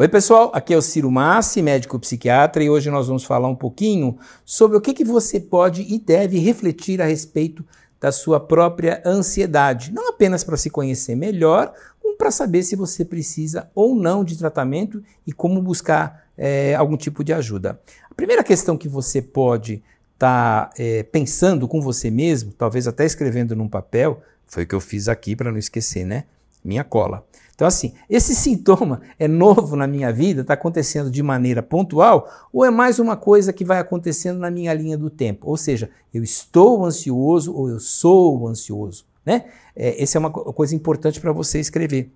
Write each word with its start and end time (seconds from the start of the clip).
Oi, 0.00 0.06
pessoal, 0.06 0.52
aqui 0.54 0.72
é 0.72 0.76
o 0.76 0.80
Ciro 0.80 1.10
Massi, 1.10 1.60
médico 1.60 1.98
psiquiatra, 1.98 2.62
e 2.62 2.70
hoje 2.70 2.88
nós 2.88 3.08
vamos 3.08 3.24
falar 3.24 3.48
um 3.48 3.56
pouquinho 3.56 4.16
sobre 4.44 4.76
o 4.76 4.80
que, 4.80 4.94
que 4.94 5.04
você 5.04 5.40
pode 5.40 5.82
e 5.92 5.98
deve 5.98 6.38
refletir 6.38 7.02
a 7.02 7.04
respeito 7.04 7.64
da 8.00 8.12
sua 8.12 8.38
própria 8.38 9.02
ansiedade. 9.04 9.92
Não 9.92 10.08
apenas 10.08 10.44
para 10.44 10.56
se 10.56 10.70
conhecer 10.70 11.16
melhor, 11.16 11.74
como 12.00 12.16
para 12.16 12.30
saber 12.30 12.62
se 12.62 12.76
você 12.76 13.04
precisa 13.04 13.68
ou 13.74 13.96
não 13.96 14.22
de 14.22 14.38
tratamento 14.38 15.02
e 15.26 15.32
como 15.32 15.60
buscar 15.60 16.28
é, 16.38 16.76
algum 16.76 16.96
tipo 16.96 17.24
de 17.24 17.32
ajuda. 17.32 17.80
A 18.08 18.14
primeira 18.14 18.44
questão 18.44 18.78
que 18.78 18.88
você 18.88 19.20
pode 19.20 19.82
estar 20.14 20.66
tá, 20.66 20.70
é, 20.78 21.02
pensando 21.02 21.66
com 21.66 21.80
você 21.80 22.08
mesmo, 22.08 22.52
talvez 22.52 22.86
até 22.86 23.04
escrevendo 23.04 23.56
num 23.56 23.68
papel, 23.68 24.22
foi 24.46 24.62
o 24.62 24.66
que 24.66 24.76
eu 24.76 24.80
fiz 24.80 25.08
aqui 25.08 25.34
para 25.34 25.50
não 25.50 25.58
esquecer, 25.58 26.04
né? 26.06 26.22
Minha 26.64 26.84
cola. 26.84 27.24
Então, 27.54 27.66
assim, 27.66 27.92
esse 28.08 28.36
sintoma 28.36 29.00
é 29.18 29.26
novo 29.26 29.74
na 29.74 29.86
minha 29.86 30.12
vida, 30.12 30.42
está 30.42 30.54
acontecendo 30.54 31.10
de 31.10 31.22
maneira 31.24 31.60
pontual, 31.60 32.30
ou 32.52 32.64
é 32.64 32.70
mais 32.70 33.00
uma 33.00 33.16
coisa 33.16 33.52
que 33.52 33.64
vai 33.64 33.80
acontecendo 33.80 34.38
na 34.38 34.48
minha 34.48 34.72
linha 34.72 34.96
do 34.96 35.10
tempo? 35.10 35.48
Ou 35.50 35.56
seja, 35.56 35.90
eu 36.14 36.22
estou 36.22 36.84
ansioso 36.84 37.52
ou 37.52 37.68
eu 37.68 37.80
sou 37.80 38.46
ansioso. 38.46 39.04
Né? 39.26 39.46
É, 39.74 40.00
essa 40.00 40.18
é 40.18 40.20
uma 40.20 40.30
coisa 40.30 40.74
importante 40.74 41.20
para 41.20 41.32
você 41.32 41.58
escrever. 41.58 42.12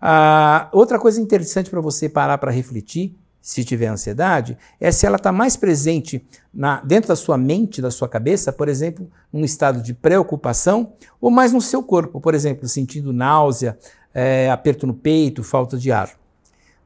Ah, 0.00 0.68
outra 0.72 0.98
coisa 0.98 1.20
interessante 1.20 1.68
para 1.68 1.80
você 1.80 2.08
parar 2.08 2.38
para 2.38 2.52
refletir, 2.52 3.16
se 3.44 3.62
tiver 3.62 3.88
ansiedade, 3.88 4.56
é 4.80 4.90
se 4.90 5.04
ela 5.04 5.16
está 5.16 5.30
mais 5.30 5.54
presente 5.54 6.26
na, 6.52 6.80
dentro 6.80 7.08
da 7.08 7.16
sua 7.16 7.36
mente, 7.36 7.82
da 7.82 7.90
sua 7.90 8.08
cabeça, 8.08 8.50
por 8.50 8.70
exemplo, 8.70 9.06
num 9.30 9.44
estado 9.44 9.82
de 9.82 9.92
preocupação, 9.92 10.94
ou 11.20 11.30
mais 11.30 11.52
no 11.52 11.60
seu 11.60 11.82
corpo, 11.82 12.22
por 12.22 12.34
exemplo, 12.34 12.66
sentindo 12.66 13.12
náusea, 13.12 13.78
é, 14.14 14.50
aperto 14.50 14.86
no 14.86 14.94
peito, 14.94 15.44
falta 15.44 15.76
de 15.76 15.92
ar. 15.92 16.12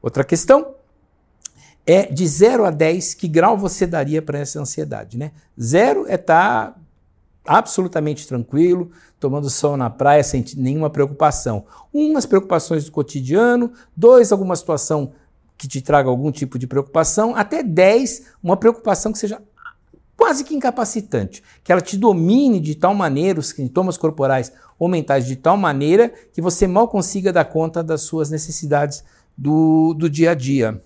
Outra 0.01 0.21
questão 0.21 0.75
é 1.87 2.07
de 2.07 2.27
0 2.27 2.65
a 2.65 2.71
10, 2.71 3.13
que 3.13 3.29
grau 3.29 3.57
você 3.57 3.87
daria 3.87 4.21
para 4.21 4.39
essa 4.39 4.59
ansiedade? 4.59 5.17
Né? 5.17 5.31
Zero 5.57 6.07
é 6.09 6.15
estar 6.15 6.71
tá 6.71 6.79
absolutamente 7.47 8.27
tranquilo, 8.27 8.91
tomando 9.17 9.49
sol 9.49 9.77
na 9.77 9.89
praia 9.89 10.25
sem 10.25 10.43
nenhuma 10.57 10.89
preocupação. 10.89 11.63
Um, 11.93 12.17
as 12.17 12.25
preocupações 12.25 12.83
do 12.83 12.91
cotidiano. 12.91 13.71
Dois, 13.95 14.33
alguma 14.33 14.57
situação 14.57 15.13
que 15.59 15.67
te 15.67 15.81
traga 15.81 16.09
algum 16.09 16.31
tipo 16.31 16.57
de 16.57 16.65
preocupação. 16.65 17.35
Até 17.35 17.61
10, 17.61 18.27
uma 18.41 18.55
preocupação 18.55 19.11
que 19.11 19.19
seja 19.19 19.41
quase 20.15 20.45
que 20.45 20.55
incapacitante, 20.55 21.43
que 21.61 21.71
ela 21.71 21.81
te 21.81 21.97
domine 21.97 22.61
de 22.61 22.75
tal 22.75 22.95
maneira, 22.95 23.41
os 23.41 23.49
sintomas 23.49 23.97
corporais 23.97 24.53
ou 24.79 24.87
mentais 24.87 25.25
de 25.25 25.35
tal 25.35 25.57
maneira 25.57 26.13
que 26.31 26.41
você 26.41 26.65
mal 26.65 26.87
consiga 26.87 27.33
dar 27.33 27.43
conta 27.43 27.83
das 27.83 28.01
suas 28.03 28.29
necessidades 28.29 29.03
do, 29.37 29.93
do 29.93 30.09
dia 30.09 30.31
a 30.31 30.33
dia. 30.33 30.81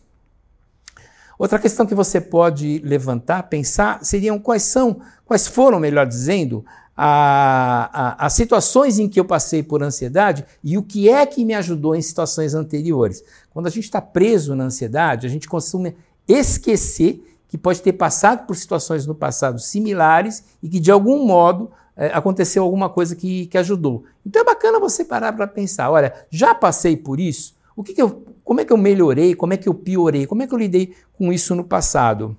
Outra 1.37 1.59
questão 1.59 1.85
que 1.85 1.93
você 1.93 2.19
pode 2.19 2.79
levantar, 2.83 3.43
pensar, 3.43 4.03
seriam 4.03 4.39
quais 4.39 4.63
são, 4.63 5.01
quais 5.23 5.47
foram, 5.47 5.79
melhor 5.79 6.07
dizendo, 6.07 6.65
a, 6.95 7.89
a, 7.91 8.25
as 8.25 8.33
situações 8.33 8.99
em 8.99 9.09
que 9.09 9.19
eu 9.19 9.25
passei 9.25 9.63
por 9.63 9.81
ansiedade 9.81 10.45
e 10.63 10.77
o 10.77 10.83
que 10.83 11.09
é 11.09 11.25
que 11.25 11.43
me 11.43 11.53
ajudou 11.53 11.95
em 11.95 12.01
situações 12.01 12.53
anteriores. 12.53 13.23
Quando 13.51 13.67
a 13.67 13.69
gente 13.69 13.85
está 13.85 14.01
preso 14.01 14.55
na 14.55 14.65
ansiedade, 14.65 15.25
a 15.25 15.29
gente 15.29 15.47
costuma 15.47 15.93
esquecer 16.27 17.23
que 17.47 17.57
pode 17.57 17.81
ter 17.81 17.93
passado 17.93 18.45
por 18.47 18.55
situações 18.55 19.05
no 19.05 19.13
passado 19.13 19.59
similares 19.59 20.43
e 20.61 20.69
que 20.69 20.79
de 20.79 20.91
algum 20.91 21.25
modo 21.25 21.71
é, 21.95 22.07
aconteceu 22.07 22.63
alguma 22.63 22.89
coisa 22.89 23.15
que, 23.15 23.45
que 23.47 23.57
ajudou. 23.57 24.03
Então 24.25 24.41
é 24.41 24.45
bacana 24.45 24.79
você 24.79 25.05
parar 25.05 25.33
para 25.33 25.47
pensar, 25.47 25.91
olha, 25.91 26.13
já 26.29 26.55
passei 26.55 26.97
por 26.97 27.19
isso? 27.19 27.55
O 27.75 27.83
que, 27.83 27.93
que 27.93 28.01
eu, 28.01 28.23
como 28.43 28.61
é 28.61 28.65
que 28.65 28.73
eu 28.73 28.77
melhorei? 28.77 29.35
Como 29.35 29.53
é 29.53 29.57
que 29.57 29.67
eu 29.67 29.73
piorei? 29.73 30.25
Como 30.25 30.41
é 30.41 30.47
que 30.47 30.53
eu 30.53 30.57
lidei 30.57 30.95
com 31.17 31.31
isso 31.31 31.55
no 31.55 31.63
passado? 31.63 32.35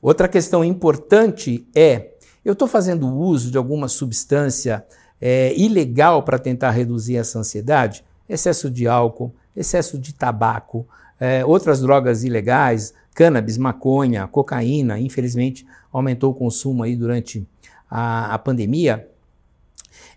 Outra 0.00 0.28
questão 0.28 0.64
importante 0.64 1.66
é, 1.74 2.12
eu 2.46 2.52
estou 2.52 2.68
fazendo 2.68 3.12
uso 3.12 3.50
de 3.50 3.58
alguma 3.58 3.88
substância 3.88 4.86
é, 5.20 5.52
ilegal 5.58 6.22
para 6.22 6.38
tentar 6.38 6.70
reduzir 6.70 7.16
essa 7.16 7.40
ansiedade? 7.40 8.04
Excesso 8.28 8.70
de 8.70 8.86
álcool, 8.86 9.34
excesso 9.56 9.98
de 9.98 10.14
tabaco, 10.14 10.86
é, 11.18 11.44
outras 11.44 11.80
drogas 11.80 12.22
ilegais, 12.22 12.94
cannabis, 13.12 13.58
maconha, 13.58 14.28
cocaína, 14.28 14.96
infelizmente 14.96 15.66
aumentou 15.92 16.30
o 16.30 16.34
consumo 16.34 16.84
aí 16.84 16.94
durante 16.94 17.44
a, 17.90 18.34
a 18.34 18.38
pandemia. 18.38 19.10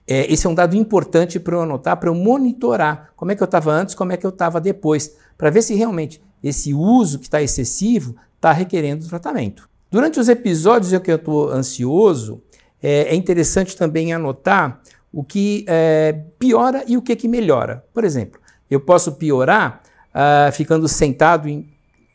É, 0.08 0.32
esse 0.32 0.46
é 0.46 0.50
um 0.52 0.54
dado 0.56 0.76
importante 0.76 1.40
para 1.40 1.56
eu 1.56 1.62
anotar, 1.62 1.98
para 1.98 2.10
eu 2.10 2.16
monitorar 2.16 3.12
como 3.16 3.32
é 3.32 3.36
que 3.36 3.42
eu 3.42 3.46
estava 3.46 3.72
antes, 3.72 3.96
como 3.96 4.12
é 4.12 4.18
que 4.18 4.26
eu 4.26 4.30
estava 4.30 4.62
depois, 4.62 5.16
para 5.36 5.50
ver 5.50 5.64
se 5.64 5.74
realmente 5.74 6.22
esse 6.44 6.76
uso 6.76 7.18
que 7.18 7.26
está 7.26 7.42
excessivo 7.42 8.16
está 8.36 8.52
requerendo 8.52 9.08
tratamento. 9.10 9.68
Durante 9.92 10.20
os 10.20 10.30
episódios 10.30 10.94
em 10.94 11.00
que 11.00 11.12
eu 11.12 11.16
estou 11.16 11.50
ansioso, 11.50 12.42
é, 12.82 13.14
é, 13.14 13.16
interessante 13.16 13.76
também 13.76 14.14
anotar 14.14 14.82
o 15.12 15.24
que 15.24 15.66
é, 15.68 16.14
piora 16.38 16.84
e 16.88 16.96
o 16.96 17.02
que, 17.02 17.16
que 17.16 17.28
melhora. 17.28 17.84
Por 17.94 18.04
exemplo, 18.04 18.40
eu 18.70 18.80
posso 18.80 19.14
piorar 19.14 19.82
uh, 20.10 20.52
ficando 20.52 20.88
sentado 20.88 21.50
em, 21.50 21.68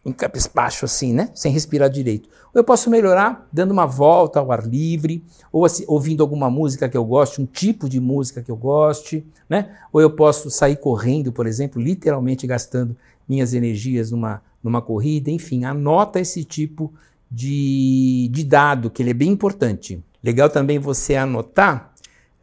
em 0.04 0.12
cabisbaixo 0.12 0.84
assim, 0.84 1.12
né? 1.12 1.30
Sem 1.34 1.50
respirar 1.50 1.90
direito. 1.90 2.28
Ou 2.54 2.60
eu 2.60 2.64
posso 2.64 2.88
melhorar 2.88 3.48
dando 3.52 3.72
uma 3.72 3.86
volta 3.86 4.38
ao 4.38 4.52
ar 4.52 4.64
livre, 4.64 5.24
ou 5.50 5.64
assim, 5.64 5.84
ouvindo 5.88 6.22
alguma 6.22 6.48
música 6.48 6.88
que 6.88 6.96
eu 6.96 7.04
goste, 7.04 7.42
um 7.42 7.46
tipo 7.46 7.88
de 7.88 7.98
música 7.98 8.40
que 8.40 8.50
eu 8.50 8.56
goste, 8.56 9.26
né? 9.50 9.76
Ou 9.92 10.00
eu 10.00 10.10
posso 10.10 10.48
sair 10.48 10.76
correndo, 10.76 11.32
por 11.32 11.46
exemplo, 11.46 11.82
literalmente 11.82 12.46
gastando 12.46 12.96
minhas 13.28 13.52
energias 13.52 14.12
numa, 14.12 14.40
numa 14.62 14.80
corrida. 14.80 15.30
Enfim, 15.30 15.64
anota 15.64 16.20
esse 16.20 16.44
tipo 16.44 16.92
de, 16.92 16.94
de 17.34 18.44
dado, 18.44 18.90
que 18.90 19.02
ele 19.02 19.10
é 19.10 19.14
bem 19.14 19.30
importante. 19.30 20.02
Legal 20.22 20.48
também 20.48 20.78
você 20.78 21.16
anotar 21.16 21.94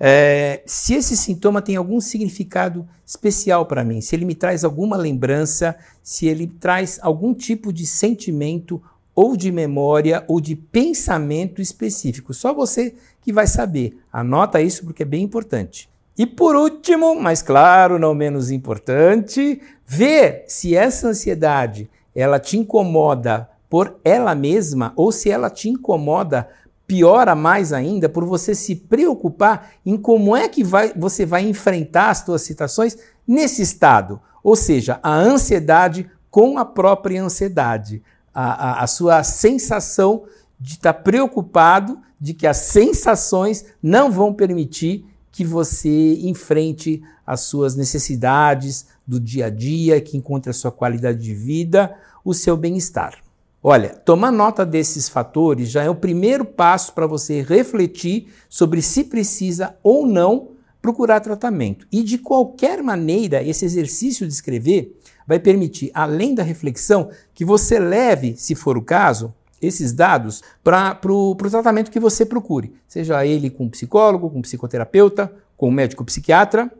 é, 0.03 0.63
se 0.65 0.95
esse 0.95 1.15
sintoma 1.15 1.61
tem 1.61 1.75
algum 1.75 2.01
significado 2.01 2.89
especial 3.05 3.67
para 3.67 3.83
mim, 3.83 4.01
se 4.01 4.15
ele 4.15 4.25
me 4.25 4.33
traz 4.33 4.63
alguma 4.63 4.97
lembrança, 4.97 5.75
se 6.01 6.25
ele 6.25 6.47
traz 6.47 6.97
algum 7.03 7.35
tipo 7.35 7.71
de 7.71 7.85
sentimento 7.85 8.81
ou 9.13 9.37
de 9.37 9.51
memória 9.51 10.25
ou 10.27 10.41
de 10.41 10.55
pensamento 10.55 11.61
específico. 11.61 12.33
Só 12.33 12.51
você 12.51 12.95
que 13.21 13.31
vai 13.31 13.45
saber. 13.45 13.95
Anota 14.11 14.59
isso 14.59 14.83
porque 14.85 15.03
é 15.03 15.05
bem 15.05 15.21
importante. 15.21 15.87
E 16.17 16.25
por 16.25 16.55
último, 16.55 17.13
mas 17.13 17.43
claro, 17.43 17.99
não 17.99 18.15
menos 18.15 18.49
importante, 18.49 19.61
ver 19.85 20.45
se 20.47 20.75
essa 20.75 21.09
ansiedade 21.09 21.87
ela 22.15 22.39
te 22.39 22.57
incomoda 22.57 23.47
por 23.71 24.01
ela 24.03 24.35
mesma 24.35 24.91
ou 24.97 25.13
se 25.13 25.31
ela 25.31 25.49
te 25.49 25.69
incomoda 25.69 26.49
piora 26.85 27.33
mais 27.33 27.71
ainda 27.71 28.09
por 28.09 28.25
você 28.25 28.53
se 28.53 28.75
preocupar 28.75 29.71
em 29.85 29.95
como 29.95 30.35
é 30.35 30.49
que 30.49 30.61
vai, 30.61 30.93
você 30.93 31.25
vai 31.25 31.47
enfrentar 31.47 32.09
as 32.09 32.17
suas 32.17 32.41
situações 32.41 32.97
nesse 33.25 33.61
estado. 33.61 34.19
Ou 34.43 34.57
seja, 34.57 34.99
a 35.01 35.15
ansiedade 35.15 36.11
com 36.29 36.57
a 36.57 36.65
própria 36.65 37.23
ansiedade. 37.23 38.03
A, 38.33 38.81
a, 38.81 38.83
a 38.83 38.87
sua 38.87 39.23
sensação 39.23 40.23
de 40.59 40.73
estar 40.73 40.95
preocupado 40.95 41.97
de 42.19 42.33
que 42.33 42.45
as 42.45 42.57
sensações 42.57 43.63
não 43.81 44.11
vão 44.11 44.33
permitir 44.33 45.05
que 45.31 45.45
você 45.45 46.15
enfrente 46.23 47.01
as 47.25 47.41
suas 47.41 47.73
necessidades 47.77 48.87
do 49.07 49.17
dia 49.17 49.45
a 49.45 49.49
dia, 49.49 50.01
que 50.01 50.17
encontre 50.17 50.49
a 50.49 50.53
sua 50.53 50.73
qualidade 50.73 51.19
de 51.19 51.33
vida, 51.33 51.95
o 52.25 52.33
seu 52.33 52.57
bem-estar. 52.57 53.30
Olha, 53.63 53.89
tomar 53.89 54.31
nota 54.31 54.65
desses 54.65 55.07
fatores 55.07 55.69
já 55.69 55.83
é 55.83 55.89
o 55.89 55.93
primeiro 55.93 56.43
passo 56.43 56.93
para 56.93 57.05
você 57.05 57.43
refletir 57.43 58.33
sobre 58.49 58.81
se 58.81 59.03
precisa 59.03 59.75
ou 59.83 60.07
não 60.07 60.53
procurar 60.81 61.19
tratamento. 61.19 61.85
E 61.91 62.01
de 62.01 62.17
qualquer 62.17 62.81
maneira, 62.81 63.43
esse 63.43 63.63
exercício 63.63 64.25
de 64.25 64.33
escrever 64.33 64.99
vai 65.27 65.37
permitir, 65.37 65.91
além 65.93 66.33
da 66.33 66.41
reflexão, 66.41 67.11
que 67.35 67.45
você 67.45 67.77
leve, 67.77 68.35
se 68.35 68.55
for 68.55 68.79
o 68.79 68.81
caso, 68.81 69.31
esses 69.61 69.93
dados 69.93 70.41
para 70.63 70.99
o 71.07 71.35
tratamento 71.35 71.91
que 71.91 71.99
você 71.99 72.25
procure, 72.25 72.73
seja 72.87 73.23
ele 73.23 73.51
com 73.51 73.69
psicólogo, 73.69 74.31
com 74.31 74.41
psicoterapeuta, 74.41 75.31
com 75.55 75.69
médico 75.69 76.03
psiquiatra. 76.03 76.71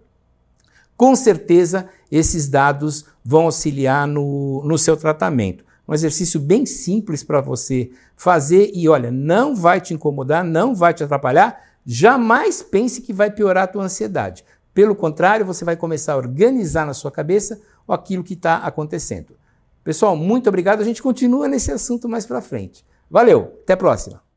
Com 0.98 1.16
certeza, 1.16 1.88
esses 2.12 2.48
dados 2.48 3.06
vão 3.24 3.44
auxiliar 3.44 4.08
no, 4.08 4.64
no 4.66 4.80
seu 4.80 4.98
tratamento 4.98 5.64
um 5.92 5.94
exercício 5.94 6.40
bem 6.40 6.66
simples 6.66 7.22
para 7.22 7.42
você 7.42 7.92
fazer 8.16 8.72
e 8.74 8.88
olha, 8.88 9.12
não 9.12 9.54
vai 9.54 9.82
te 9.82 9.94
incomodar, 9.94 10.42
não 10.42 10.74
vai 10.74 10.94
te 10.94 11.04
atrapalhar. 11.04 11.62
Jamais 11.86 12.64
pense 12.64 13.02
que 13.02 13.12
vai 13.12 13.30
piorar 13.30 13.66
a 13.66 13.68
tua 13.68 13.84
ansiedade. 13.84 14.46
Pelo 14.74 14.96
contrário, 14.96 15.46
você 15.46 15.66
vai 15.66 15.76
começar 15.76 16.14
a 16.14 16.18
organizar 16.18 16.86
na 16.86 16.94
sua 16.94 17.12
cabeça 17.12 17.60
aquilo 17.86 18.24
que 18.24 18.36
está 18.36 18.60
acontecendo. 18.60 19.36
Pessoal, 19.84 20.16
muito 20.16 20.48
obrigado. 20.48 20.80
A 20.80 20.86
gente 20.86 21.04
continua 21.04 21.50
nesse 21.50 21.74
assunto 21.74 22.08
mais 22.08 22.26
para 22.26 22.42
frente. 22.42 22.86
Valeu, 23.10 23.60
até 23.64 23.74
a 23.74 23.78
próxima. 23.78 24.31